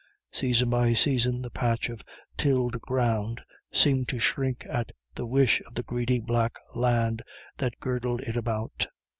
Season 0.31 0.67
by 0.67 0.93
season 0.95 1.43
the 1.43 1.51
patch 1.51 1.87
of 1.87 2.01
tilled 2.35 2.81
ground 2.81 3.39
seemed 3.71 4.07
to 4.07 4.17
shrink 4.17 4.65
at 4.67 4.91
the 5.13 5.27
wish 5.27 5.61
of 5.67 5.75
the 5.75 5.83
greedy 5.83 6.19
black 6.19 6.55
land 6.73 7.21
that 7.57 7.79
girdled 7.79 8.21
it 8.21 8.35
about. 8.35 8.87